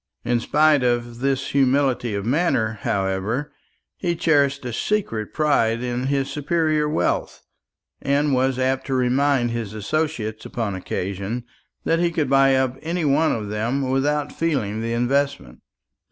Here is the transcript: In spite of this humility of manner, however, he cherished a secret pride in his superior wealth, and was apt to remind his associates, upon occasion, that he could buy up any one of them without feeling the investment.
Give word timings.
In 0.25 0.39
spite 0.39 0.81
of 0.81 1.19
this 1.19 1.49
humility 1.49 2.15
of 2.15 2.25
manner, 2.25 2.79
however, 2.81 3.53
he 3.95 4.15
cherished 4.15 4.65
a 4.65 4.73
secret 4.73 5.31
pride 5.31 5.83
in 5.83 6.07
his 6.07 6.27
superior 6.27 6.89
wealth, 6.89 7.43
and 8.01 8.33
was 8.33 8.57
apt 8.57 8.87
to 8.87 8.95
remind 8.95 9.51
his 9.51 9.75
associates, 9.75 10.43
upon 10.43 10.73
occasion, 10.73 11.43
that 11.83 11.99
he 11.99 12.09
could 12.09 12.31
buy 12.31 12.55
up 12.55 12.77
any 12.81 13.05
one 13.05 13.31
of 13.31 13.49
them 13.49 13.91
without 13.91 14.31
feeling 14.33 14.81
the 14.81 14.91
investment. 14.93 15.59